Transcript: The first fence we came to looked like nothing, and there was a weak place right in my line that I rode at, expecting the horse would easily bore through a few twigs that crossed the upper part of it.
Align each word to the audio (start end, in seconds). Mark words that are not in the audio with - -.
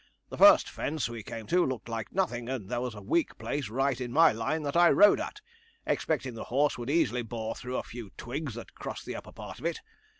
The 0.29 0.37
first 0.39 0.67
fence 0.67 1.07
we 1.07 1.21
came 1.21 1.45
to 1.45 1.63
looked 1.63 1.87
like 1.87 2.11
nothing, 2.11 2.49
and 2.49 2.69
there 2.71 2.81
was 2.81 2.95
a 2.95 3.03
weak 3.03 3.37
place 3.37 3.69
right 3.69 4.01
in 4.01 4.11
my 4.11 4.31
line 4.31 4.63
that 4.63 4.75
I 4.75 4.89
rode 4.89 5.19
at, 5.19 5.41
expecting 5.85 6.33
the 6.33 6.45
horse 6.45 6.75
would 6.75 6.89
easily 6.89 7.21
bore 7.21 7.53
through 7.53 7.77
a 7.77 7.83
few 7.83 8.09
twigs 8.17 8.55
that 8.55 8.73
crossed 8.73 9.05
the 9.05 9.15
upper 9.15 9.31
part 9.31 9.59
of 9.59 9.65
it. 9.67 9.79